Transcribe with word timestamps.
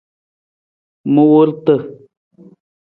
Muurata. 1.13 1.75